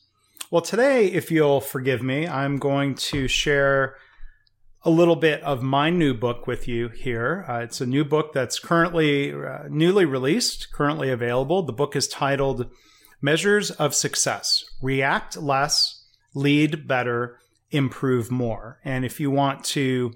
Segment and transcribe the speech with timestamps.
[0.49, 3.95] Well, today, if you'll forgive me, I'm going to share
[4.81, 7.45] a little bit of my new book with you here.
[7.47, 11.61] Uh, it's a new book that's currently uh, newly released, currently available.
[11.61, 12.71] The book is titled
[13.21, 17.37] Measures of Success React Less, Lead Better,
[17.71, 18.79] improve more.
[18.83, 20.13] And if you want to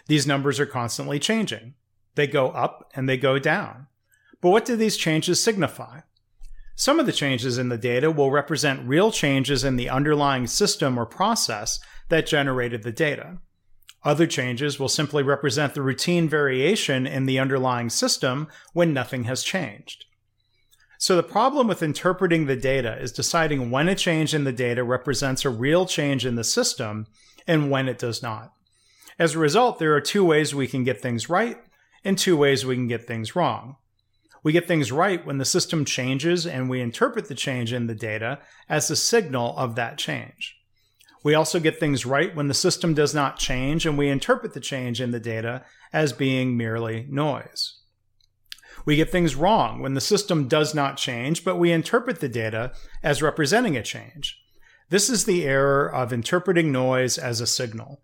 [0.08, 1.74] These numbers are constantly changing.
[2.14, 3.88] They go up and they go down.
[4.40, 6.02] But what do these changes signify?
[6.76, 10.98] Some of the changes in the data will represent real changes in the underlying system
[10.98, 13.40] or process that generated the data.
[14.06, 19.42] Other changes will simply represent the routine variation in the underlying system when nothing has
[19.42, 20.06] changed.
[21.00, 24.84] So the problem with interpreting the data is deciding when a change in the data
[24.84, 27.08] represents a real change in the system
[27.48, 28.54] and when it does not.
[29.18, 31.58] As a result, there are two ways we can get things right
[32.04, 33.78] and two ways we can get things wrong.
[34.44, 37.96] We get things right when the system changes and we interpret the change in the
[37.96, 38.40] data
[38.70, 40.56] as a signal of that change.
[41.26, 44.60] We also get things right when the system does not change and we interpret the
[44.60, 47.80] change in the data as being merely noise.
[48.86, 52.74] We get things wrong when the system does not change, but we interpret the data
[53.02, 54.40] as representing a change.
[54.92, 58.02] This is the error of interpreting noise as a signal.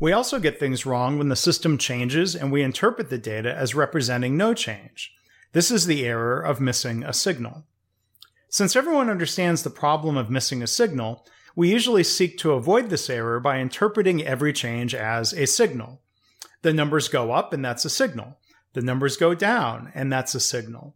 [0.00, 3.74] We also get things wrong when the system changes and we interpret the data as
[3.74, 5.12] representing no change.
[5.52, 7.66] This is the error of missing a signal.
[8.48, 11.26] Since everyone understands the problem of missing a signal,
[11.56, 16.02] we usually seek to avoid this error by interpreting every change as a signal.
[16.60, 18.38] The numbers go up, and that's a signal.
[18.74, 20.94] The numbers go down, and that's a signal.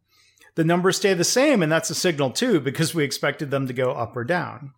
[0.57, 3.73] The numbers stay the same, and that's a signal too, because we expected them to
[3.73, 4.75] go up or down.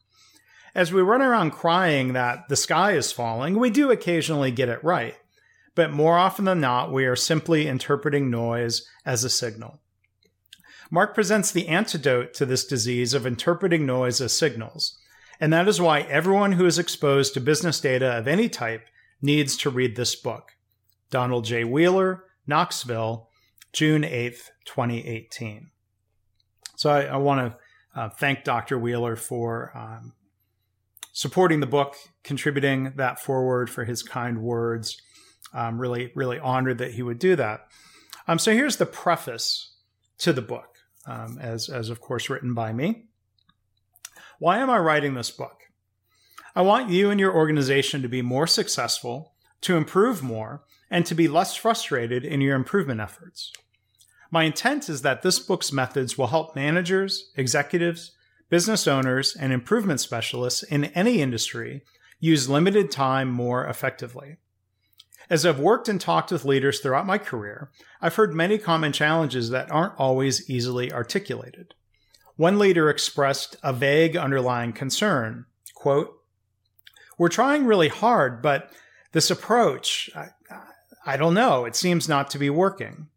[0.73, 4.85] As we run around crying that the sky is falling, we do occasionally get it
[4.85, 5.17] right.
[5.75, 9.81] But more often than not, we are simply interpreting noise as a signal.
[10.91, 14.99] Mark presents the antidote to this disease of interpreting noise as signals.
[15.43, 18.87] And that is why everyone who is exposed to business data of any type
[19.21, 20.53] needs to read this book.
[21.11, 21.65] Donald J.
[21.65, 23.29] Wheeler, Knoxville,
[23.73, 25.71] June 8th, 2018.
[26.77, 28.79] So I, I want to uh, thank Dr.
[28.79, 30.13] Wheeler for um,
[31.13, 34.97] supporting the book, contributing that foreword for his kind words.
[35.53, 37.67] I'm really, really honored that he would do that.
[38.29, 39.75] Um, so here's the preface
[40.19, 43.07] to the book, um, as, as of course written by me.
[44.43, 45.69] Why am I writing this book?
[46.57, 51.15] I want you and your organization to be more successful, to improve more, and to
[51.15, 53.53] be less frustrated in your improvement efforts.
[54.33, 58.17] My intent is that this book's methods will help managers, executives,
[58.51, 61.85] business owners, and improvement specialists in any industry
[62.19, 64.39] use limited time more effectively.
[65.31, 69.51] As I've worked and talked with leaders throughout my career, I've heard many common challenges
[69.51, 71.75] that aren't always easily articulated.
[72.37, 75.47] One leader expressed a vague underlying concern.
[75.75, 76.13] Quote,
[77.19, 78.73] We're trying really hard, but
[79.13, 80.29] this approach, I,
[81.05, 83.09] I don't know, it seems not to be working.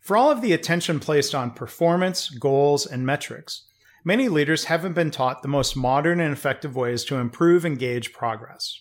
[0.00, 3.64] For all of the attention placed on performance, goals, and metrics,
[4.04, 8.12] many leaders haven't been taught the most modern and effective ways to improve and gauge
[8.12, 8.78] progress.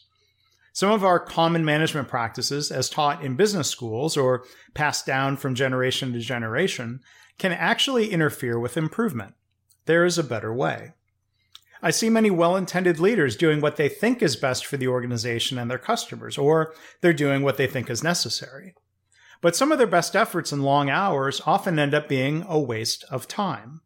[0.74, 5.54] Some of our common management practices, as taught in business schools or passed down from
[5.54, 7.02] generation to generation,
[7.38, 9.34] can actually interfere with improvement.
[9.86, 10.94] There is a better way.
[11.82, 15.58] I see many well intended leaders doing what they think is best for the organization
[15.58, 18.76] and their customers, or they're doing what they think is necessary.
[19.42, 23.04] But some of their best efforts and long hours often end up being a waste
[23.10, 23.82] of time.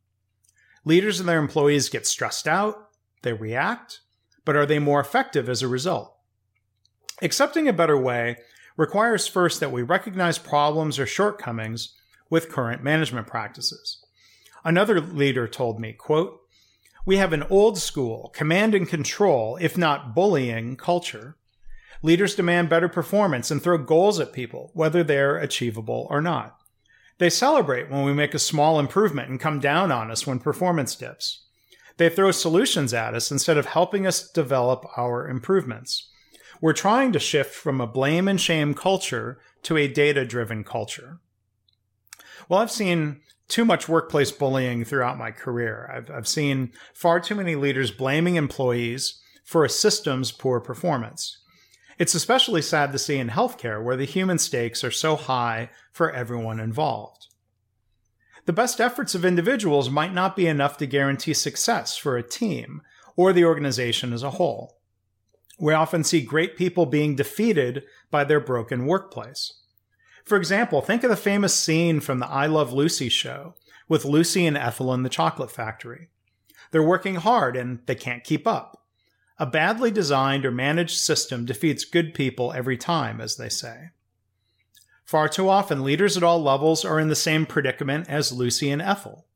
[0.84, 2.90] Leaders and their employees get stressed out,
[3.22, 4.02] they react,
[4.44, 6.16] but are they more effective as a result?
[7.22, 8.38] Accepting a better way
[8.76, 11.94] requires first that we recognize problems or shortcomings
[12.30, 14.04] with current management practices.
[14.64, 16.42] Another leader told me, quote,
[17.06, 21.38] we have an old school command and control, if not bullying culture.
[22.02, 26.58] Leaders demand better performance and throw goals at people, whether they're achievable or not.
[27.18, 30.96] They celebrate when we make a small improvement and come down on us when performance
[30.96, 31.46] dips.
[31.98, 36.10] They throw solutions at us instead of helping us develop our improvements.
[36.60, 41.20] We're trying to shift from a blame and shame culture to a data driven culture.
[42.50, 45.90] Well, I've seen too much workplace bullying throughout my career.
[45.94, 51.42] I've, I've seen far too many leaders blaming employees for a system's poor performance.
[51.98, 56.12] It's especially sad to see in healthcare where the human stakes are so high for
[56.12, 57.28] everyone involved.
[58.46, 62.82] The best efforts of individuals might not be enough to guarantee success for a team
[63.16, 64.78] or the organization as a whole.
[65.58, 69.54] We often see great people being defeated by their broken workplace.
[70.26, 73.54] For example, think of the famous scene from the I Love Lucy show
[73.88, 76.10] with Lucy and Ethel in the chocolate factory.
[76.72, 78.82] They're working hard and they can't keep up.
[79.38, 83.90] A badly designed or managed system defeats good people every time, as they say.
[85.04, 88.82] Far too often, leaders at all levels are in the same predicament as Lucy and
[88.82, 89.28] Ethel.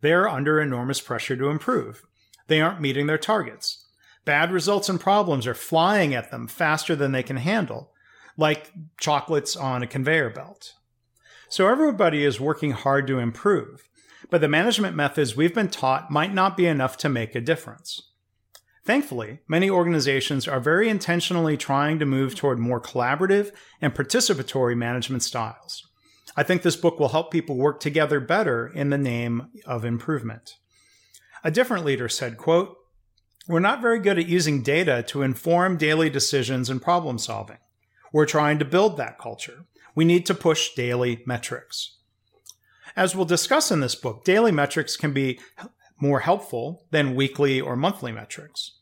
[0.00, 2.02] They are under enormous pressure to improve.
[2.48, 3.86] They aren't meeting their targets.
[4.24, 7.91] Bad results and problems are flying at them faster than they can handle,
[8.36, 10.74] like chocolates on a conveyor belt.
[11.48, 13.88] So everybody is working hard to improve,
[14.30, 18.00] but the management methods we've been taught might not be enough to make a difference.
[18.84, 25.22] Thankfully, many organizations are very intentionally trying to move toward more collaborative and participatory management
[25.22, 25.86] styles.
[26.36, 30.56] I think this book will help people work together better in the name of improvement.
[31.44, 32.76] A different leader said, quote,
[33.46, 37.58] We're not very good at using data to inform daily decisions and problem solving.
[38.12, 39.64] We're trying to build that culture.
[39.94, 41.96] We need to push daily metrics.
[42.94, 45.40] As we'll discuss in this book, daily metrics can be
[45.98, 48.72] more helpful than weekly or monthly metrics.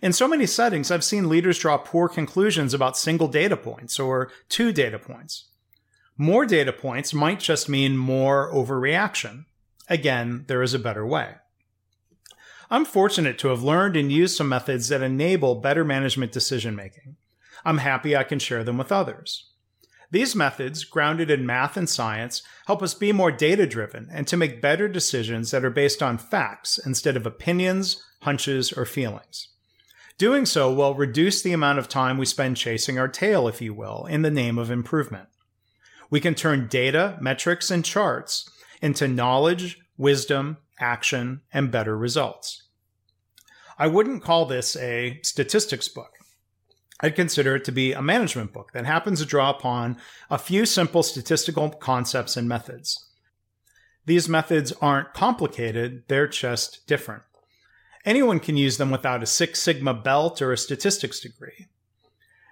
[0.00, 4.30] In so many settings, I've seen leaders draw poor conclusions about single data points or
[4.48, 5.48] two data points.
[6.16, 9.44] More data points might just mean more overreaction.
[9.88, 11.34] Again, there is a better way.
[12.70, 17.16] I'm fortunate to have learned and used some methods that enable better management decision making.
[17.64, 19.50] I'm happy I can share them with others.
[20.10, 24.38] These methods, grounded in math and science, help us be more data driven and to
[24.38, 29.48] make better decisions that are based on facts instead of opinions, hunches, or feelings.
[30.16, 33.74] Doing so will reduce the amount of time we spend chasing our tail, if you
[33.74, 35.28] will, in the name of improvement.
[36.10, 38.50] We can turn data, metrics, and charts
[38.80, 42.64] into knowledge, wisdom, action, and better results.
[43.78, 46.17] I wouldn't call this a statistics book.
[47.00, 49.98] I'd consider it to be a management book that happens to draw upon
[50.30, 53.08] a few simple statistical concepts and methods.
[54.04, 57.22] These methods aren't complicated, they're just different.
[58.04, 61.66] Anyone can use them without a Six Sigma belt or a statistics degree.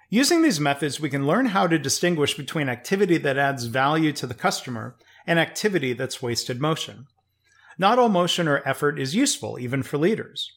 [0.09, 4.27] Using these methods, we can learn how to distinguish between activity that adds value to
[4.27, 7.07] the customer and activity that's wasted motion.
[7.79, 10.53] Not all motion or effort is useful, even for leaders.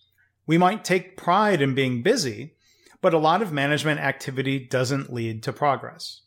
[0.46, 2.56] We might take pride in being busy,
[3.02, 6.22] but a lot of management activity doesn't lead to progress.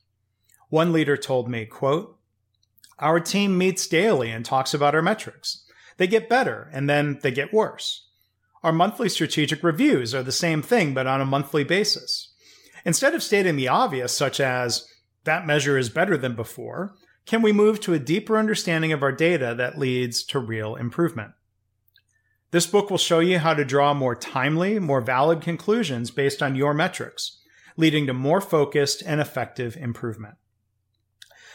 [0.68, 2.18] One leader told me, quote,
[2.98, 5.64] Our team meets daily and talks about our metrics.
[5.98, 8.08] They get better and then they get worse.
[8.62, 12.32] Our monthly strategic reviews are the same thing, but on a monthly basis.
[12.84, 14.86] Instead of stating the obvious, such as,
[15.24, 16.94] that measure is better than before,
[17.26, 21.32] can we move to a deeper understanding of our data that leads to real improvement?
[22.52, 26.54] This book will show you how to draw more timely, more valid conclusions based on
[26.54, 27.40] your metrics,
[27.78, 30.34] leading to more focused and effective improvement.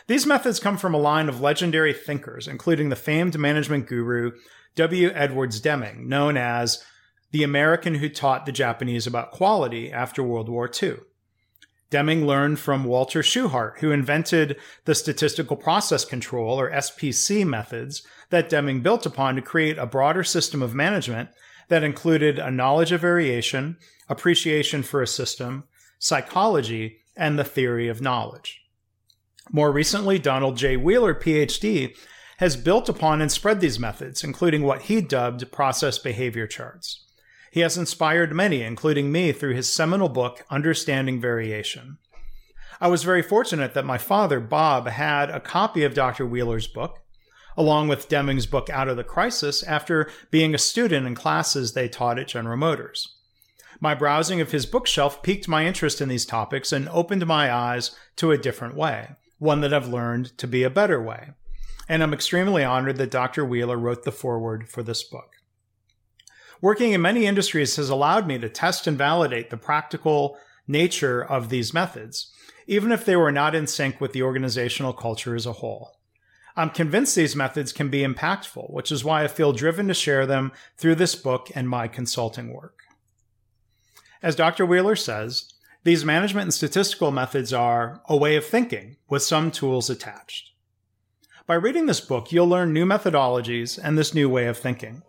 [0.08, 4.32] These methods come from a line of legendary thinkers, including the famed management guru
[4.76, 5.12] W.
[5.14, 6.84] Edwards Deming, known as
[7.32, 10.96] the American who taught the Japanese about quality after World War II.
[11.90, 18.50] Deming learned from Walter Shewhart, who invented the statistical process control or SPC methods that
[18.50, 21.30] Deming built upon to create a broader system of management
[21.70, 23.78] that included a knowledge of variation,
[24.10, 25.64] appreciation for a system,
[25.98, 28.62] psychology, and the theory of knowledge.
[29.52, 30.76] More recently, Donald J.
[30.76, 31.96] Wheeler, PhD,
[32.38, 37.07] has built upon and spread these methods, including what he dubbed process behavior charts.
[37.52, 41.98] He has inspired many, including me, through his seminal book, Understanding Variation.
[42.80, 46.26] I was very fortunate that my father, Bob, had a copy of Dr.
[46.26, 47.00] Wheeler's book,
[47.56, 51.90] along with Deming's book Out of the Crisis, after being a student in classes they
[51.90, 53.16] taught at General Motors.
[53.80, 57.96] My browsing of his bookshelf piqued my interest in these topics and opened my eyes
[58.18, 61.32] to a different way, one that I've learned to be a better way.
[61.90, 63.46] And I'm extremely honored that Dr.
[63.46, 65.37] Wheeler wrote the foreword for this book.
[66.62, 70.38] Working in many industries has allowed me to test and validate the practical
[70.68, 72.32] nature of these methods,
[72.66, 75.98] even if they were not in sync with the organizational culture as a whole.
[76.56, 80.26] I'm convinced these methods can be impactful, which is why I feel driven to share
[80.26, 82.80] them through this book and my consulting work.
[84.24, 84.66] As Dr.
[84.66, 89.90] Wheeler says, these management and statistical methods are a way of thinking with some tools
[89.90, 90.52] attached.
[91.46, 95.04] By reading this book, you'll learn new methodologies and this new way of thinking.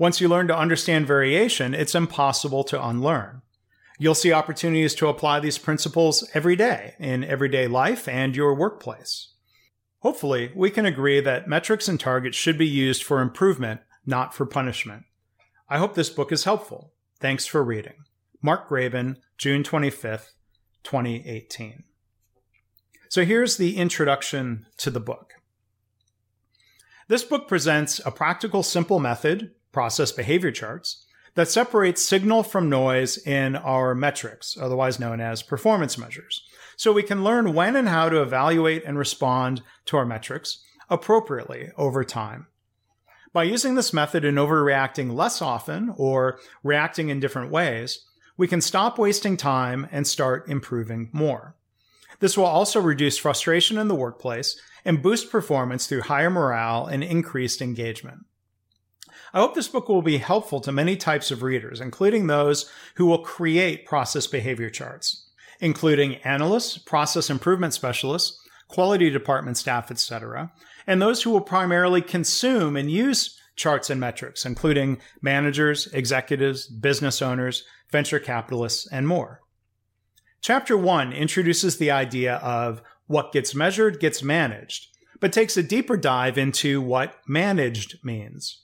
[0.00, 3.42] Once you learn to understand variation, it's impossible to unlearn.
[3.98, 9.34] You'll see opportunities to apply these principles every day in everyday life and your workplace.
[9.98, 14.46] Hopefully, we can agree that metrics and targets should be used for improvement, not for
[14.46, 15.02] punishment.
[15.68, 16.94] I hope this book is helpful.
[17.20, 18.04] Thanks for reading.
[18.40, 20.30] Mark Graban, June 25th,
[20.82, 21.84] 2018.
[23.10, 25.34] So here's the introduction to the book.
[27.08, 33.16] This book presents a practical, simple method process behavior charts that separates signal from noise
[33.18, 36.42] in our metrics, otherwise known as performance measures.
[36.76, 41.70] So we can learn when and how to evaluate and respond to our metrics appropriately
[41.76, 42.46] over time.
[43.32, 48.04] By using this method and overreacting less often or reacting in different ways,
[48.36, 51.54] we can stop wasting time and start improving more.
[52.18, 57.04] This will also reduce frustration in the workplace and boost performance through higher morale and
[57.04, 58.24] increased engagement.
[59.32, 63.06] I hope this book will be helpful to many types of readers, including those who
[63.06, 65.28] will create process behavior charts,
[65.60, 68.38] including analysts, process improvement specialists,
[68.68, 70.52] quality department staff, etc.,
[70.86, 77.20] and those who will primarily consume and use charts and metrics, including managers, executives, business
[77.20, 79.40] owners, venture capitalists, and more.
[80.40, 84.86] Chapter 1 introduces the idea of what gets measured gets managed,
[85.20, 88.62] but takes a deeper dive into what managed means.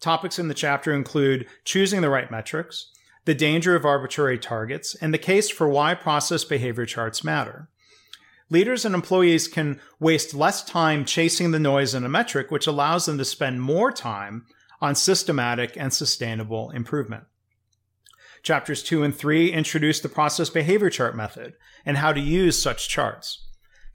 [0.00, 2.90] Topics in the chapter include choosing the right metrics,
[3.26, 7.68] the danger of arbitrary targets, and the case for why process behavior charts matter.
[8.48, 13.06] Leaders and employees can waste less time chasing the noise in a metric, which allows
[13.06, 14.46] them to spend more time
[14.80, 17.24] on systematic and sustainable improvement.
[18.42, 21.52] Chapters 2 and 3 introduce the process behavior chart method
[21.84, 23.46] and how to use such charts.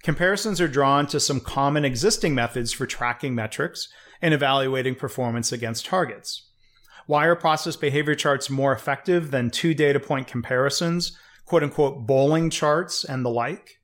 [0.03, 3.89] Comparisons are drawn to some common existing methods for tracking metrics
[4.22, 6.50] and evaluating performance against targets.
[7.07, 12.50] Why are process behavior charts more effective than two data point comparisons, quote unquote bowling
[12.50, 13.79] charts, and the like?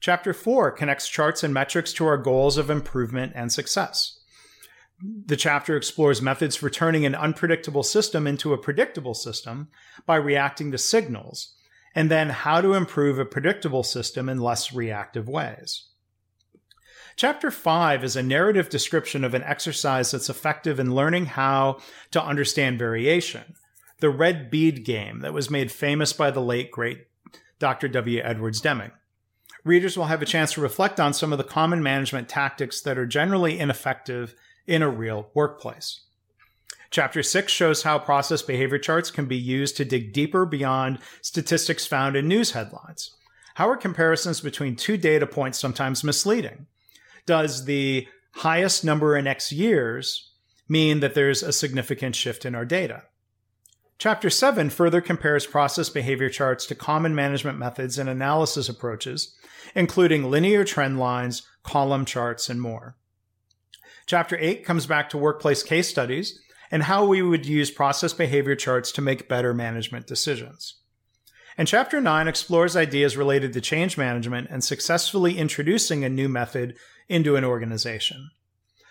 [0.00, 4.18] Chapter 4 connects charts and metrics to our goals of improvement and success.
[5.26, 9.68] The chapter explores methods for turning an unpredictable system into a predictable system
[10.06, 11.54] by reacting to signals,
[11.94, 15.84] and then how to improve a predictable system in less reactive ways.
[17.18, 21.80] Chapter 5 is a narrative description of an exercise that's effective in learning how
[22.12, 23.56] to understand variation,
[23.98, 27.06] the red bead game that was made famous by the late great
[27.58, 27.88] Dr.
[27.88, 28.20] W.
[28.22, 28.92] Edwards Deming.
[29.64, 32.96] Readers will have a chance to reflect on some of the common management tactics that
[32.96, 34.36] are generally ineffective
[34.68, 36.04] in a real workplace.
[36.92, 41.84] Chapter 6 shows how process behavior charts can be used to dig deeper beyond statistics
[41.84, 43.16] found in news headlines.
[43.56, 46.68] How are comparisons between two data points sometimes misleading?
[47.28, 50.32] Does the highest number in X years
[50.66, 53.02] mean that there's a significant shift in our data?
[53.98, 59.36] Chapter 7 further compares process behavior charts to common management methods and analysis approaches,
[59.74, 62.96] including linear trend lines, column charts, and more.
[64.06, 68.56] Chapter 8 comes back to workplace case studies and how we would use process behavior
[68.56, 70.76] charts to make better management decisions.
[71.58, 76.76] And Chapter 9 explores ideas related to change management and successfully introducing a new method
[77.08, 78.30] into an organization.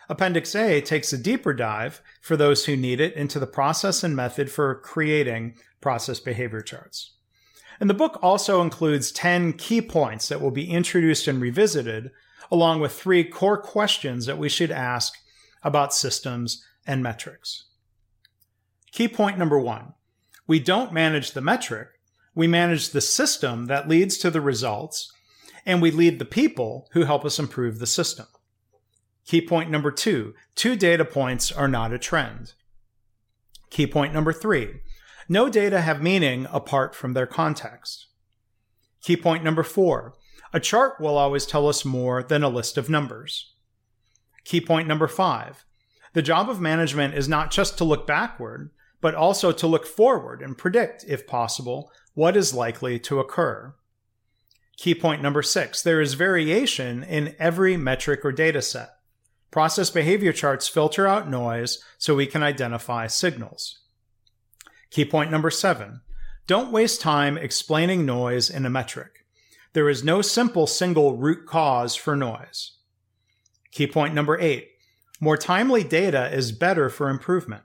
[0.09, 4.15] Appendix A takes a deeper dive for those who need it into the process and
[4.15, 7.13] method for creating process behavior charts.
[7.79, 12.11] And the book also includes 10 key points that will be introduced and revisited,
[12.49, 15.13] along with three core questions that we should ask
[15.63, 17.65] about systems and metrics.
[18.91, 19.93] Key point number one
[20.47, 21.89] we don't manage the metric,
[22.33, 25.11] we manage the system that leads to the results,
[25.67, 28.25] and we lead the people who help us improve the system.
[29.25, 32.53] Key point number two two data points are not a trend.
[33.69, 34.79] Key point number three
[35.29, 38.07] no data have meaning apart from their context.
[39.01, 40.15] Key point number four
[40.53, 43.53] a chart will always tell us more than a list of numbers.
[44.45, 45.65] Key point number five
[46.13, 48.71] the job of management is not just to look backward,
[49.01, 53.75] but also to look forward and predict, if possible, what is likely to occur.
[54.77, 58.89] Key point number six there is variation in every metric or data set.
[59.49, 63.79] Process behavior charts filter out noise so we can identify signals.
[64.91, 66.01] Key point number seven
[66.45, 69.25] don't waste time explaining noise in a metric.
[69.73, 72.77] There is no simple single root cause for noise.
[73.71, 74.69] Key point number eight
[75.19, 77.63] more timely data is better for improvement.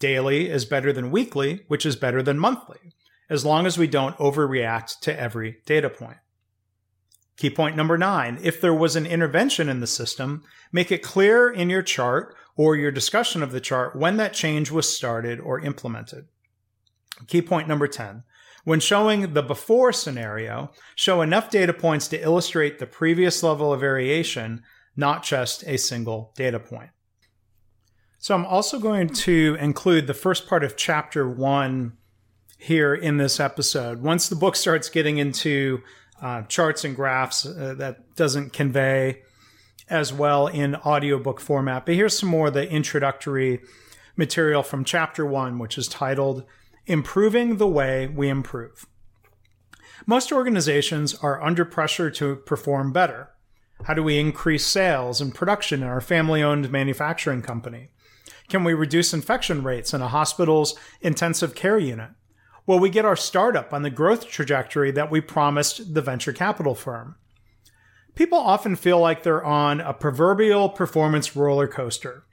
[0.00, 2.94] Daily is better than weekly, which is better than monthly,
[3.30, 6.18] as long as we don't overreact to every data point.
[7.38, 11.48] Key point number nine if there was an intervention in the system, make it clear
[11.48, 15.60] in your chart or your discussion of the chart when that change was started or
[15.60, 16.26] implemented.
[17.26, 18.24] Key point number 10
[18.64, 23.80] when showing the before scenario, show enough data points to illustrate the previous level of
[23.80, 24.62] variation,
[24.94, 26.90] not just a single data point.
[28.18, 31.94] So I'm also going to include the first part of chapter one
[32.58, 34.02] here in this episode.
[34.02, 35.80] Once the book starts getting into
[36.20, 39.22] uh, charts and graphs uh, that doesn't convey
[39.88, 41.86] as well in audiobook format.
[41.86, 43.60] But here's some more of the introductory
[44.16, 46.44] material from chapter one, which is titled
[46.86, 48.86] Improving the Way We Improve.
[50.06, 53.30] Most organizations are under pressure to perform better.
[53.84, 57.90] How do we increase sales and production in our family owned manufacturing company?
[58.48, 62.10] Can we reduce infection rates in a hospital's intensive care unit?
[62.68, 66.74] Will we get our startup on the growth trajectory that we promised the venture capital
[66.74, 67.16] firm?
[68.14, 72.24] People often feel like they're on a proverbial performance roller coaster.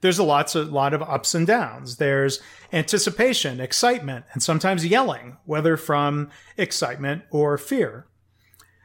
[0.00, 1.96] There's a lots of lot of ups and downs.
[1.96, 2.40] There's
[2.72, 8.06] anticipation, excitement, and sometimes yelling, whether from excitement or fear.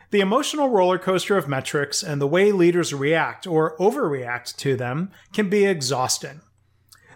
[0.10, 5.12] The emotional roller coaster of metrics and the way leaders react or overreact to them
[5.34, 6.42] can be exhausting.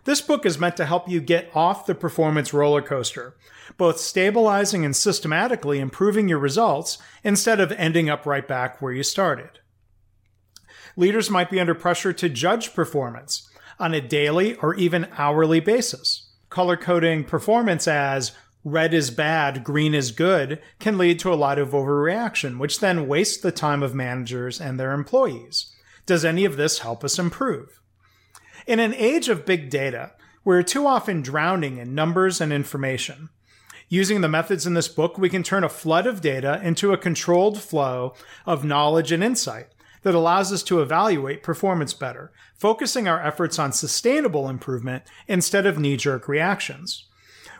[0.03, 3.35] This book is meant to help you get off the performance roller coaster
[3.77, 9.03] both stabilizing and systematically improving your results instead of ending up right back where you
[9.03, 9.59] started.
[10.95, 16.29] Leaders might be under pressure to judge performance on a daily or even hourly basis.
[16.49, 18.31] Color coding performance as
[18.65, 23.07] red is bad, green is good can lead to a lot of overreaction, which then
[23.07, 25.73] wastes the time of managers and their employees.
[26.05, 27.79] Does any of this help us improve?
[28.67, 30.11] In an age of big data,
[30.43, 33.29] we're too often drowning in numbers and information.
[33.91, 36.97] Using the methods in this book, we can turn a flood of data into a
[36.97, 38.13] controlled flow
[38.45, 39.69] of knowledge and insight
[40.03, 45.79] that allows us to evaluate performance better, focusing our efforts on sustainable improvement instead of
[45.79, 47.07] knee jerk reactions.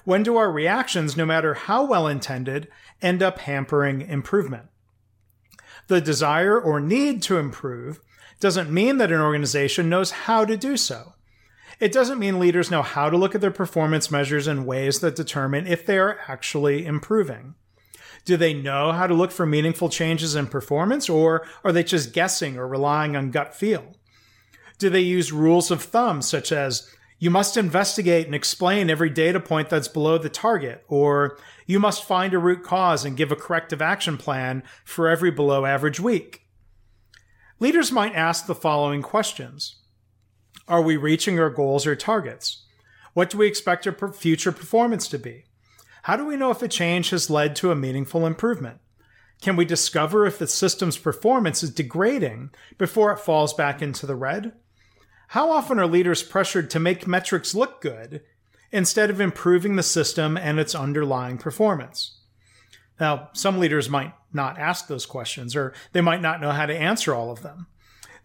[0.06, 2.68] When do our reactions, no matter how well intended,
[3.02, 4.68] end up hampering improvement?
[5.88, 8.00] The desire or need to improve
[8.40, 11.16] doesn't mean that an organization knows how to do so.
[11.80, 15.16] It doesn't mean leaders know how to look at their performance measures in ways that
[15.16, 17.56] determine if they are actually improving.
[18.26, 22.12] Do they know how to look for meaningful changes in performance, or are they just
[22.12, 23.96] guessing or relying on gut feel?
[24.78, 29.40] Do they use rules of thumb, such as you must investigate and explain every data
[29.40, 33.38] point that's below the target, or you must find a root cause and give a
[33.38, 36.42] corrective action plan for every below average week?
[37.60, 39.79] Leaders might ask the following questions
[40.70, 42.62] Are we reaching our goals or targets?
[43.16, 45.46] What do we expect our future performance to be?
[46.04, 48.78] How do we know if a change has led to a meaningful improvement?
[49.42, 54.16] Can we discover if the system's performance is degrading before it falls back into the
[54.16, 54.52] red?
[55.30, 58.22] How often are leaders pressured to make metrics look good
[58.72, 62.20] instead of improving the system and its underlying performance?
[63.00, 66.78] Now, some leaders might not ask those questions or they might not know how to
[66.78, 67.66] answer all of them.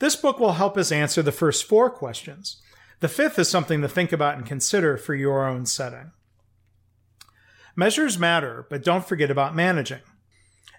[0.05, 2.61] This book will help us answer the first four questions.
[3.01, 6.13] The fifth is something to think about and consider for your own setting.
[7.75, 10.03] Measures matter, but don't forget about managing.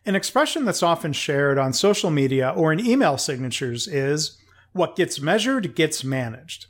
[0.05, 4.37] An expression that's often shared on social media or in email signatures is
[4.73, 6.67] what gets measured gets managed.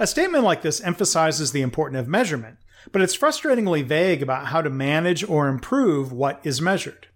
[0.00, 2.56] A statement like this emphasizes the importance of measurement,
[2.90, 7.06] but it's frustratingly vague about how to manage or improve what is measured.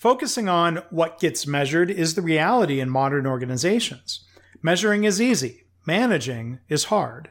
[0.00, 4.24] Focusing on what gets measured is the reality in modern organizations.
[4.62, 7.28] Measuring is easy, managing is hard.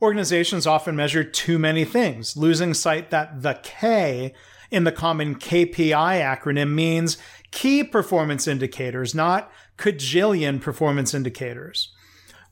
[0.00, 4.32] Organizations often measure too many things, losing sight that the K
[4.70, 7.18] in the common KPI acronym means
[7.50, 11.94] key performance indicators, not cajillion performance indicators.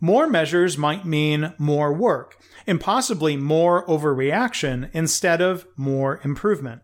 [0.01, 6.83] More measures might mean more work and possibly more overreaction instead of more improvement.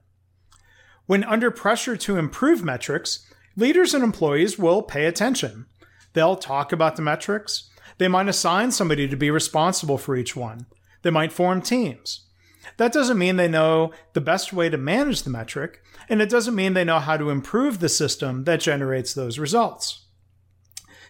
[1.11, 5.67] When under pressure to improve metrics, leaders and employees will pay attention.
[6.13, 7.69] They'll talk about the metrics,
[7.99, 10.67] they might assign somebody to be responsible for each one.
[11.03, 12.29] They might form teams.
[12.77, 16.55] That doesn't mean they know the best way to manage the metric, and it doesn't
[16.55, 20.07] mean they know how to improve the system that generates those results.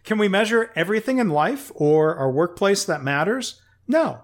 [0.05, 3.61] Can we measure everything in life or our workplace that matters?
[3.87, 4.23] No.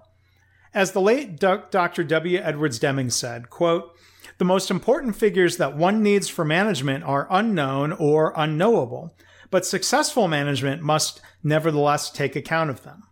[0.73, 2.03] As the late Dr.
[2.03, 2.39] W.
[2.39, 3.95] Edwards Deming said, quote,
[4.39, 9.17] the most important figures that one needs for management are unknown or unknowable,
[9.51, 13.05] but successful management must nevertheless take account of them.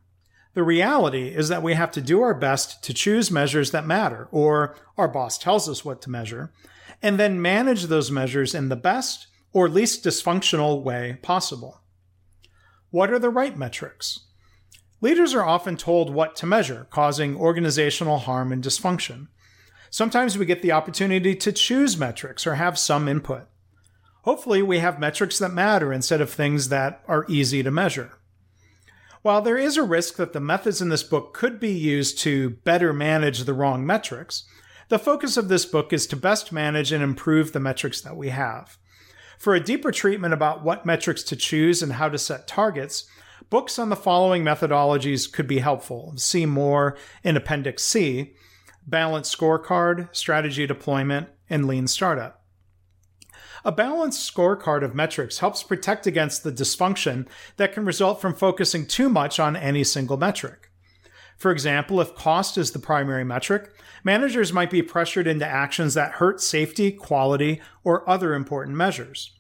[0.55, 4.29] The reality is that we have to do our best to choose measures that matter,
[4.31, 6.53] or our boss tells us what to measure,
[7.03, 11.81] and then manage those measures in the best or least dysfunctional way possible.
[12.91, 14.21] What are the right metrics?
[15.01, 19.29] Leaders are often told what to measure, causing organizational harm and dysfunction.
[19.95, 23.47] Sometimes we get the opportunity to choose metrics or have some input.
[24.23, 28.19] Hopefully, we have metrics that matter instead of things that are easy to measure.
[29.23, 32.51] While there is a risk that the methods in this book could be used to
[32.65, 34.43] better manage the wrong metrics,
[34.89, 38.31] the focus of this book is to best manage and improve the metrics that we
[38.31, 38.77] have.
[39.39, 43.05] For a deeper treatment about what metrics to choose and how to set targets,
[43.49, 46.15] books on the following methodologies could be helpful.
[46.17, 48.35] See more in Appendix C
[48.87, 52.42] Balanced Scorecard, Strategy Deployment, and Lean Startup.
[53.64, 58.87] A balanced scorecard of metrics helps protect against the dysfunction that can result from focusing
[58.87, 60.70] too much on any single metric.
[61.38, 63.70] For example, if cost is the primary metric,
[64.05, 69.33] managers might be pressured into actions that hurt safety, quality, or other important measures.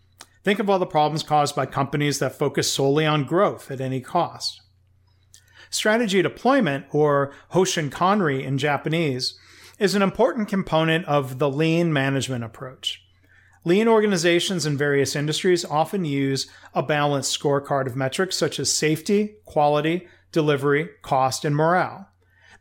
[0.42, 4.00] Think of all the problems caused by companies that focus solely on growth at any
[4.00, 4.62] cost.
[5.74, 9.36] Strategy deployment, or Hoshin Kanri in Japanese,
[9.80, 13.04] is an important component of the lean management approach.
[13.64, 19.34] Lean organizations in various industries often use a balanced scorecard of metrics such as safety,
[19.44, 22.08] quality, delivery, cost, and morale.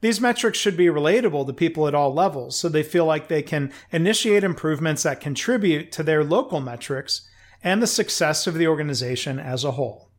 [0.01, 3.43] These metrics should be relatable to people at all levels so they feel like they
[3.43, 7.29] can initiate improvements that contribute to their local metrics
[7.61, 10.09] and the success of the organization as a whole.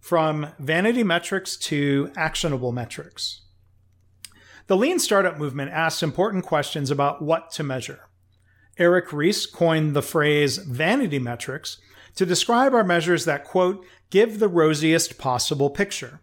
[0.00, 3.42] From vanity metrics to actionable metrics.
[4.66, 8.08] The lean startup movement asks important questions about what to measure.
[8.78, 11.78] Eric Ries coined the phrase vanity metrics
[12.16, 16.20] to describe our measures that, quote, give the rosiest possible picture.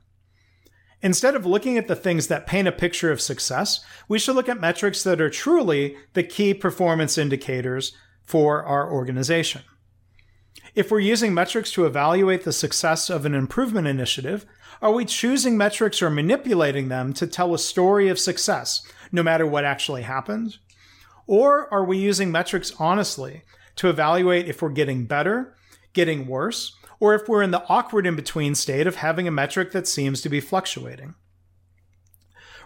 [1.01, 4.49] Instead of looking at the things that paint a picture of success, we should look
[4.49, 9.61] at metrics that are truly the key performance indicators for our organization.
[10.77, 14.45] If we're using metrics to evaluate the success of an improvement initiative,
[14.79, 19.47] are we choosing metrics or manipulating them to tell a story of success, no matter
[19.47, 20.59] what actually happened?
[21.25, 23.41] Or are we using metrics honestly
[23.77, 25.55] to evaluate if we're getting better,
[25.93, 29.71] getting worse, or if we're in the awkward in between state of having a metric
[29.71, 31.15] that seems to be fluctuating?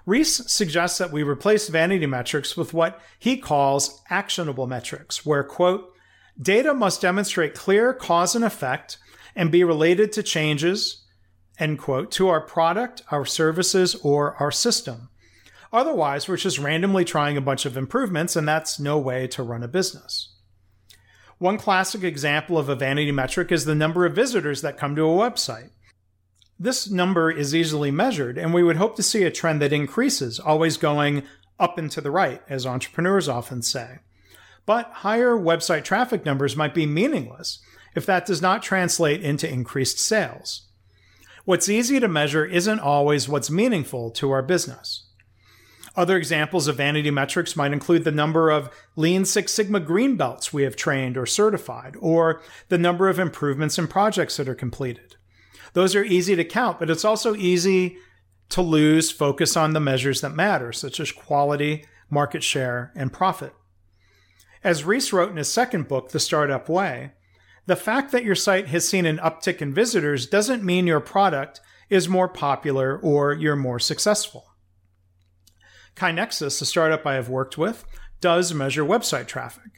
[0.06, 5.91] Ries suggests that we replace vanity metrics with what he calls actionable metrics, where, quote,
[6.42, 8.98] data must demonstrate clear cause and effect
[9.36, 11.06] and be related to changes,
[11.60, 15.10] end quote, to our product, our services, or our system.
[15.74, 19.64] Otherwise, we're just randomly trying a bunch of improvements, and that's no way to run
[19.64, 20.34] a business.
[21.38, 25.04] One classic example of a vanity metric is the number of visitors that come to
[25.04, 25.70] a website.
[26.60, 30.40] This number is easily measured, and we would hope to see a trend that increases,
[30.40, 31.24] always going
[31.60, 34.00] up and to the right, as entrepreneurs often say.
[34.72, 37.60] But higher website traffic numbers might be meaningless
[37.94, 40.70] if that does not translate into increased sales.
[41.44, 45.10] What's easy to measure isn't always what's meaningful to our business.
[45.98, 50.54] Other examples of vanity metrics might include the number of Lean Six Sigma green belts
[50.54, 55.18] we have trained or certified, or the number of improvements in projects that are completed.
[55.74, 57.98] Those are easy to count, but it's also easy
[58.48, 63.54] to lose focus on the measures that matter, such as quality, market share, and profit.
[64.64, 67.14] As Ries wrote in his second book, The Startup Way,
[67.66, 71.62] the fact that your site has seen an uptick in visitors doesn't mean your product
[71.90, 74.54] is more popular or you're more successful.
[75.96, 77.86] KaiNexus, a startup I have worked with,
[78.20, 79.72] does measure website traffic.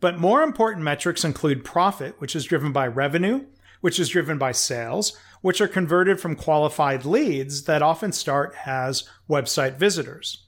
[0.00, 3.46] But more important metrics include profit, which is driven by revenue,
[3.80, 9.08] which is driven by sales, which are converted from qualified leads that often start as
[9.28, 10.45] website visitors.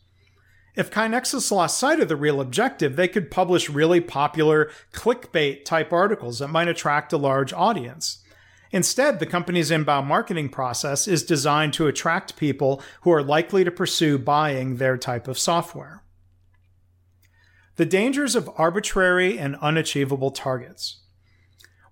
[0.79, 5.93] If KaiNexus lost sight of the real objective, they could publish really popular clickbait type
[5.93, 8.23] articles that might attract a large audience.
[8.71, 13.73] Instead, the company's inbound marketing process is designed to attract people who are likely to
[13.73, 16.05] pursue buying their type of software.
[17.75, 20.99] The dangers of arbitrary and unachievable targets.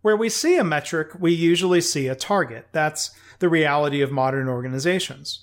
[0.00, 2.68] Where we see a metric, we usually see a target.
[2.70, 5.42] That's the reality of modern organizations.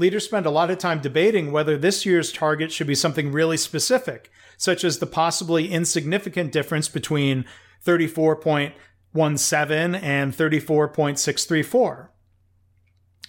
[0.00, 3.58] Leaders spend a lot of time debating whether this year's target should be something really
[3.58, 7.44] specific, such as the possibly insignificant difference between
[7.84, 12.08] 34.17 and 34.634.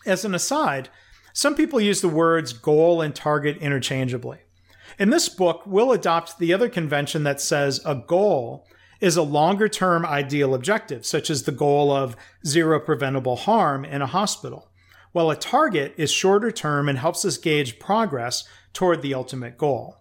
[0.05, 0.87] As an aside,
[1.33, 4.37] some people use the words goal and target interchangeably.
[4.97, 8.65] In this book, we'll adopt the other convention that says a goal
[9.01, 12.15] is a longer term ideal objective, such as the goal of
[12.47, 14.70] zero preventable harm in a hospital
[15.11, 18.43] while a target is shorter term and helps us gauge progress
[18.73, 19.97] toward the ultimate goal.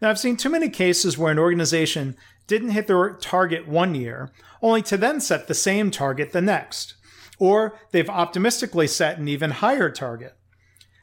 [0.00, 4.30] Now, I've seen too many cases where an organization didn't hit their target one year,
[4.62, 6.94] only to then set the same target the next,
[7.38, 10.36] or they've optimistically set an even higher target.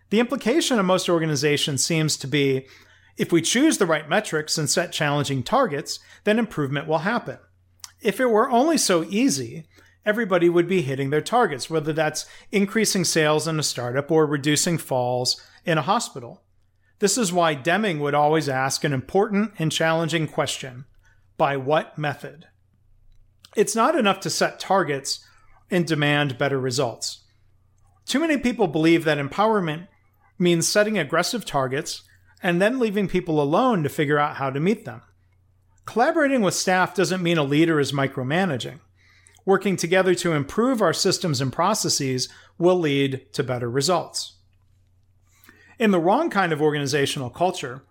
[0.10, 2.68] The implication of most organizations seems to be
[3.18, 7.38] if we choose the right metrics and set challenging targets, then improvement will happen.
[8.02, 9.66] If it were only so easy,
[10.06, 14.78] everybody would be hitting their targets, whether that's increasing sales in a startup or reducing
[14.78, 16.44] falls in a hospital.
[17.00, 20.86] This is why Deming would always ask an important and challenging question
[21.38, 22.48] by what method?
[23.56, 25.26] It's not enough to set targets
[25.72, 27.24] and demand better results.
[28.06, 29.88] Too many people believe that empowerment
[30.38, 32.04] means setting aggressive targets
[32.44, 35.02] and then leaving people alone to figure out how to meet them.
[35.86, 38.80] Collaborating with staff doesn't mean a leader is micromanaging
[39.46, 42.28] working together to improve our systems and processes
[42.58, 44.34] will lead to better results.
[45.78, 47.84] In the wrong kind of organizational culture,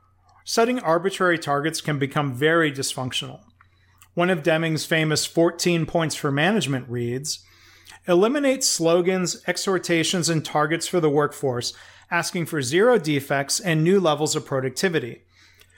[0.44, 3.40] setting arbitrary targets can become very dysfunctional.
[4.14, 7.44] One of Deming's famous 14 points for management reads
[8.06, 11.72] Eliminate slogans, exhortations, and targets for the workforce
[12.10, 15.22] asking for zero defects and new levels of productivity.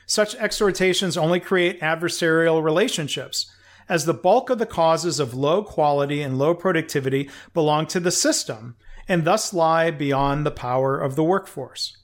[0.06, 3.50] Such exhortations only create adversarial relationships
[3.88, 8.10] as the bulk of the causes of low quality and low productivity belong to the
[8.10, 8.76] system
[9.08, 11.96] and thus lie beyond the power of the workforce.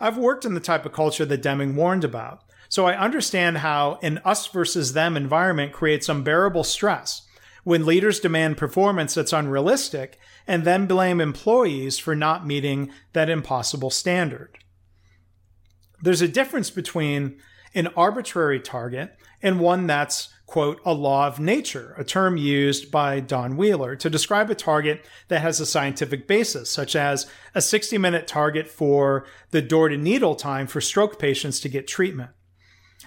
[0.00, 3.98] I've worked in the type of culture that Deming warned about, so I understand how
[4.02, 7.22] an us versus them environment creates unbearable stress
[7.62, 13.90] when leaders demand performance that's unrealistic and then blame employees for not meeting that impossible
[13.90, 14.58] standard.
[16.02, 17.38] There's a difference between
[17.74, 23.18] an arbitrary target and one that's quote, a law of nature, a term used by
[23.18, 27.98] Don Wheeler to describe a target that has a scientific basis, such as a 60
[27.98, 32.30] minute target for the door to needle time for stroke patients to get treatment.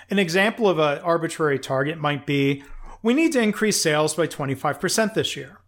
[0.10, 2.66] An example of an arbitrary target might be
[3.02, 5.62] we need to increase sales by 25% this year.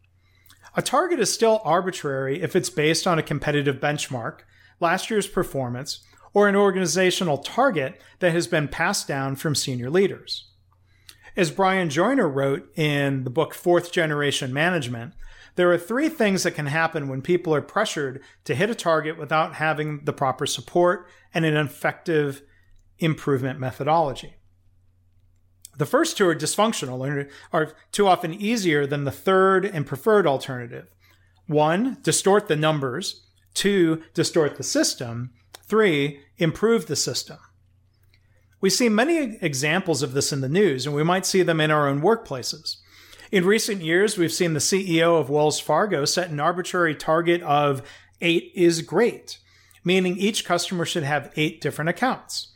[0.75, 4.39] A target is still arbitrary if it's based on a competitive benchmark,
[4.81, 6.01] last year's performance,
[6.33, 10.48] or an organizational target that has been passed down from senior leaders.
[11.39, 15.13] As Brian Joiner wrote in the book Fourth Generation Management,
[15.55, 19.17] There are three things that can happen when people are pressured to hit a target
[19.17, 22.41] without having the proper support and an effective
[22.97, 24.35] improvement methodology.
[25.77, 30.27] The first two are dysfunctional and are too often easier than the third and preferred
[30.27, 30.93] alternative.
[31.47, 33.25] One, distort the numbers.
[33.53, 35.31] Two, distort the system.
[35.63, 37.37] Three, improve the system.
[38.61, 41.71] We see many examples of this in the news, and we might see them in
[41.71, 42.77] our own workplaces.
[43.31, 47.83] In recent years, we've seen the CEO of Wells Fargo set an arbitrary target of
[48.21, 49.37] eight is great,
[49.83, 52.51] meaning each customer should have eight different accounts.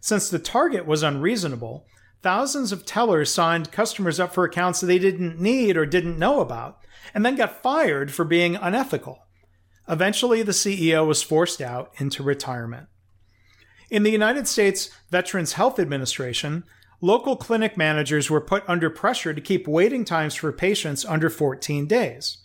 [0.00, 1.86] Since the target was unreasonable,
[2.22, 6.78] thousands of tellers signed customers up for accounts they didn't need or didn't know about,
[7.12, 9.26] and then got fired for being unethical.
[9.88, 12.86] Eventually, the CEO was forced out into retirement.
[13.90, 16.62] In the United States Veterans Health Administration,
[17.00, 21.86] local clinic managers were put under pressure to keep waiting times for patients under 14
[21.86, 22.38] days.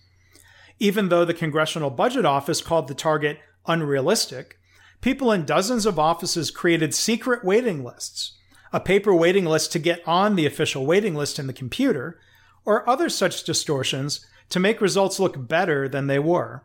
[0.79, 4.57] Even though the Congressional Budget Office called the target unrealistic,
[5.01, 8.33] people in dozens of offices created secret waiting lists,
[8.73, 12.19] a paper waiting list to get on the official waiting list in the computer,
[12.65, 16.63] or other such distortions to make results look better than they were.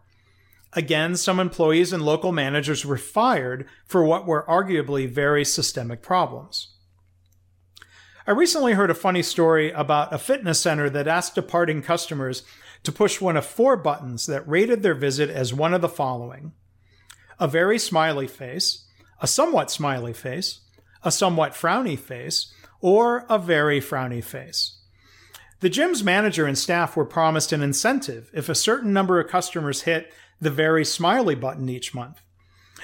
[0.73, 6.69] Again, some employees and local managers were fired for what were arguably very systemic problems.
[8.27, 12.45] I recently heard a funny story about a fitness center that asked departing customers
[12.85, 16.53] to push one of four buttons that rated their visit as one of the following
[17.41, 18.87] a very smiley face,
[19.21, 20.61] a somewhat smiley face,
[21.03, 22.53] a somewhat frowny face,
[22.83, 24.79] or a very frowny face.
[25.61, 29.83] The gym's manager and staff were promised an incentive if a certain number of customers
[29.83, 32.23] hit the very smiley button each month.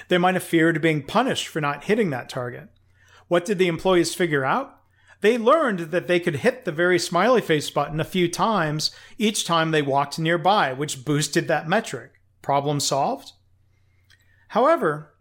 [0.09, 2.69] They might have feared being punished for not hitting that target.
[3.29, 4.79] What did the employees figure out?
[5.23, 9.47] They learned that they could hit the very smiley face button a few times each
[9.47, 12.13] time they walked nearby, which boosted that metric.
[12.43, 13.33] Problem solved?
[14.49, 15.15] However,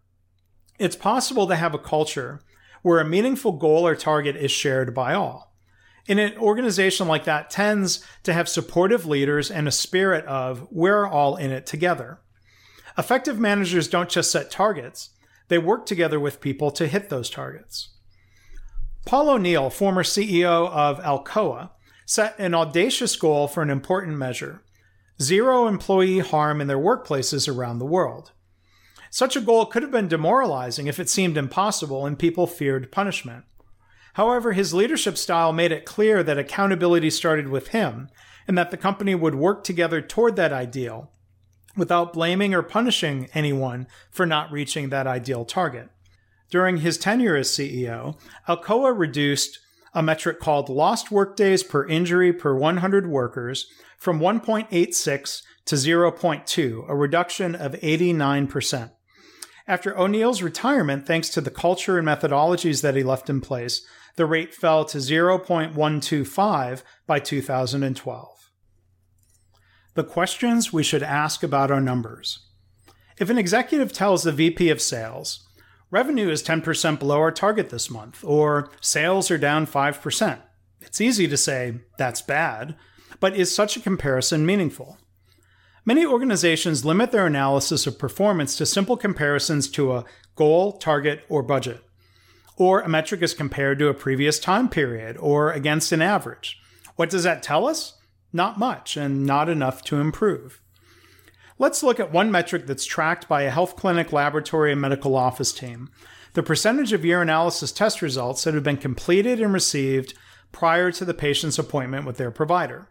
[0.77, 2.41] it's possible to have a culture
[2.81, 5.55] where a meaningful goal or target is shared by all.
[6.07, 11.07] In an organization like that tends to have supportive leaders and a spirit of we're
[11.07, 12.19] all in it together.
[12.97, 15.09] Effective managers don't just set targets,
[15.47, 17.89] they work together with people to hit those targets.
[19.05, 21.71] Paul O'Neill, former CEO of Alcoa,
[22.05, 24.61] set an audacious goal for an important measure
[25.21, 28.31] zero employee harm in their workplaces around the world.
[29.09, 33.45] Such a goal could have been demoralizing if it seemed impossible and people feared punishment.
[34.15, 38.09] However, his leadership style made it clear that accountability started with him
[38.45, 41.11] and that the company would work together toward that ideal
[41.75, 45.89] without blaming or punishing anyone for not reaching that ideal target.
[46.49, 49.59] During his tenure as CEO, Alcoa reduced
[49.93, 56.95] a metric called lost workdays per injury per 100 workers from 1.86 to 0.2, a
[56.95, 58.91] reduction of 89%.
[59.67, 63.81] After O'Neill's retirement, thanks to the culture and methodologies that he left in place,
[64.15, 68.44] the rate fell to 0.125 by 2012
[69.95, 72.39] the questions we should ask about our numbers.
[73.17, 75.47] If an executive tells the VP of sales,
[75.89, 80.39] revenue is 10% below our target this month, or sales are down 5%,
[80.81, 82.75] it's easy to say, that's bad,
[83.19, 84.97] but is such a comparison meaningful?
[85.85, 90.05] Many organizations limit their analysis of performance to simple comparisons to a
[90.35, 91.83] goal, target, or budget.
[92.57, 96.59] Or a metric is compared to a previous time period or against an average.
[96.95, 97.93] What does that tell us?
[98.35, 100.61] Not much, and not enough to improve.
[101.57, 105.53] Let's look at one metric that's tracked by a health clinic, laboratory, and medical office
[105.53, 105.89] team
[106.33, 110.15] the percentage of urinalysis test results that have been completed and received
[110.51, 112.89] prior to the patient's appointment with their provider.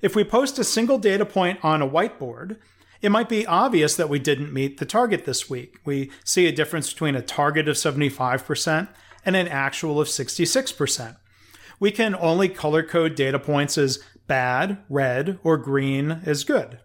[0.00, 2.58] If we post a single data point on a whiteboard,
[3.02, 5.80] it might be obvious that we didn't meet the target this week.
[5.84, 8.88] We see a difference between a target of 75%
[9.24, 11.16] and an actual of 66%.
[11.80, 16.78] We can only color code data points as bad, red, or green is good.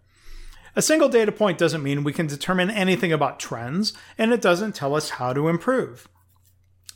[0.76, 4.74] A single data point doesn't mean we can determine anything about trends, and it doesn't
[4.74, 6.08] tell us how to improve.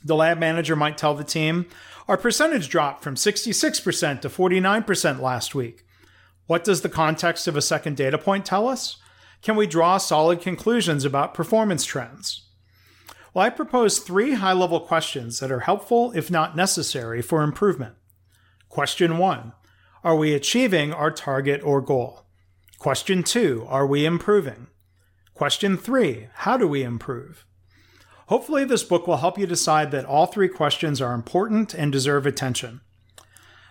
[0.04, 1.66] The lab manager might tell the team,
[2.08, 5.84] our percentage dropped from 66% to 49% last week.
[6.46, 8.96] What does the context of a second data point tell us?
[9.42, 12.48] Can we draw solid conclusions about performance trends?
[13.34, 17.94] Well, I propose three high level questions that are helpful, if not necessary, for improvement.
[18.68, 19.52] Question one
[20.04, 22.26] are we achieving our target or goal?
[22.78, 24.68] Question two, are we improving?
[25.34, 27.44] Question three, how do we improve?
[28.26, 32.26] Hopefully, this book will help you decide that all three questions are important and deserve
[32.26, 32.82] attention.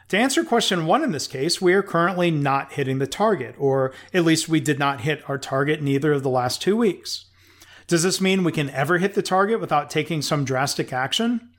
[0.10, 3.94] To answer question one in this case, we are currently not hitting the target, or
[4.14, 7.26] at least we did not hit our target in either of the last two weeks.
[7.88, 11.50] Does this mean we can ever hit the target without taking some drastic action?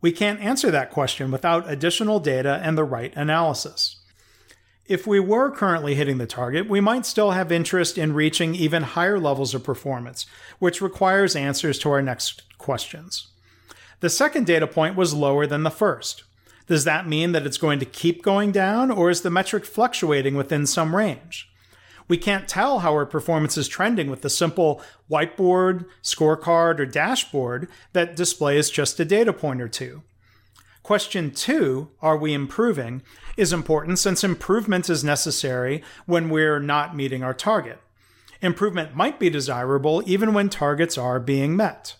[0.00, 3.97] We can't answer that question without additional data and the right analysis.
[4.88, 8.82] If we were currently hitting the target, we might still have interest in reaching even
[8.82, 10.24] higher levels of performance,
[10.58, 13.28] which requires answers to our next questions.
[14.00, 16.24] The second data point was lower than the first.
[16.68, 20.36] Does that mean that it's going to keep going down, or is the metric fluctuating
[20.36, 21.50] within some range?
[22.08, 24.80] We can't tell how our performance is trending with the simple
[25.10, 30.02] whiteboard, scorecard, or dashboard that displays just a data point or two.
[30.88, 33.02] Question two, are we improving,
[33.36, 37.78] is important since improvement is necessary when we're not meeting our target.
[38.40, 41.96] Improvement might be desirable even when targets are being met.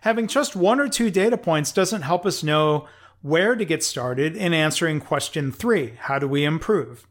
[0.00, 2.88] Having just one or two data points doesn't help us know
[3.20, 7.06] where to get started in answering question three how do we improve?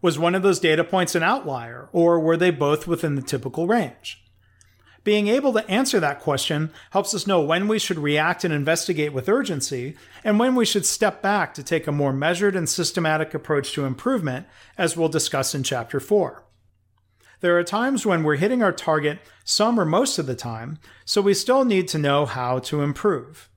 [0.00, 3.66] Was one of those data points an outlier, or were they both within the typical
[3.66, 4.23] range?
[5.04, 9.12] Being able to answer that question helps us know when we should react and investigate
[9.12, 13.34] with urgency, and when we should step back to take a more measured and systematic
[13.34, 14.46] approach to improvement,
[14.78, 16.42] as we'll discuss in Chapter 4.
[17.40, 21.20] There are times when we're hitting our target some or most of the time, so
[21.20, 23.50] we still need to know how to improve.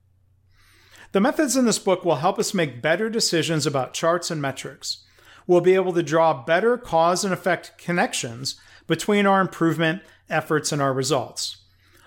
[1.12, 5.06] The methods in this book will help us make better decisions about charts and metrics
[5.48, 10.80] we'll be able to draw better cause and effect connections between our improvement efforts and
[10.82, 11.58] our results.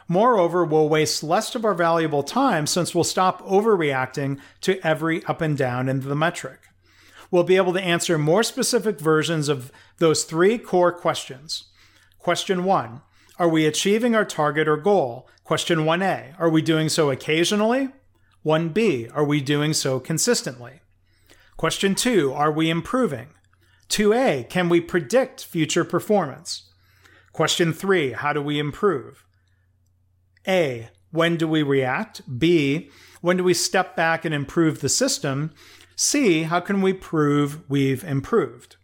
[0.07, 5.39] Moreover, we'll waste less of our valuable time since we'll stop overreacting to every up
[5.41, 6.59] and down in the metric.
[7.29, 11.65] We'll be able to answer more specific versions of those three core questions.
[12.19, 13.01] Question one
[13.39, 15.29] Are we achieving our target or goal?
[15.45, 17.89] Question 1a Are we doing so occasionally?
[18.45, 20.81] 1b Are we doing so consistently?
[21.55, 23.27] Question two, are we improving?
[23.89, 26.70] 2a, can we predict future performance?
[27.31, 29.25] Question three, how do we improve?
[30.47, 32.21] A, when do we react?
[32.39, 32.89] B,
[33.21, 35.51] when do we step back and improve the system?
[35.95, 38.77] C, how can we prove we've improved?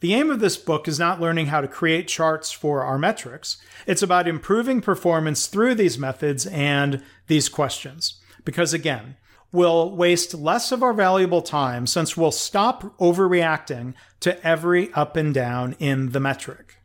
[0.00, 3.58] The aim of this book is not learning how to create charts for our metrics.
[3.86, 8.18] It's about improving performance through these methods and these questions.
[8.44, 9.16] Because again,
[9.52, 15.34] we'll waste less of our valuable time since we'll stop overreacting to every up and
[15.34, 16.79] down in the metric.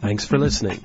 [0.00, 0.84] Thanks for listening.